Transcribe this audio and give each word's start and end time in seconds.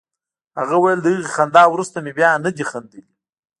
هغه 0.59 0.75
ویل 0.83 0.99
له 1.05 1.09
هغې 1.13 1.31
خندا 1.33 1.63
وروسته 1.69 1.97
مې 2.03 2.11
بیا 2.19 2.31
نه 2.45 2.51
دي 2.55 2.63
خندلي 2.69 3.03